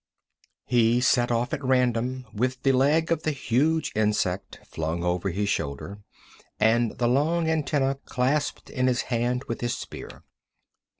He 0.65 0.99
set 0.99 1.29
off 1.29 1.53
at 1.53 1.63
random, 1.63 2.25
with 2.33 2.63
the 2.63 2.71
leg 2.71 3.11
of 3.11 3.21
the 3.21 3.29
huge 3.29 3.91
insect 3.93 4.59
flung 4.65 5.03
over 5.03 5.29
his 5.29 5.47
shoulder 5.47 5.99
and 6.59 6.97
the 6.97 7.07
long 7.07 7.45
antennæ 7.45 7.99
clasped 8.05 8.71
in 8.71 8.87
his 8.87 9.01
hand 9.13 9.43
with 9.43 9.61
his 9.61 9.77
spear. 9.77 10.23